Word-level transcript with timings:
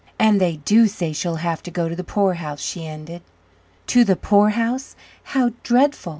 "And 0.17 0.41
they 0.41 0.55
do 0.57 0.87
say 0.87 1.13
she'll 1.13 1.35
have 1.35 1.61
to 1.61 1.69
go 1.69 1.87
to 1.87 1.95
the 1.95 2.03
poorhouse," 2.03 2.59
she 2.59 2.87
ended. 2.87 3.21
"To 3.85 4.03
the 4.03 4.15
poorhouse! 4.15 4.95
how 5.21 5.51
dreadful! 5.61 6.09